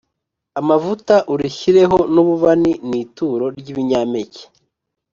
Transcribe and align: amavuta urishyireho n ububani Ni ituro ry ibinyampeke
amavuta 0.59 1.15
urishyireho 1.33 1.97
n 2.13 2.15
ububani 2.23 2.71
Ni 2.89 2.97
ituro 3.03 3.45
ry 3.57 3.67
ibinyampeke 3.71 4.43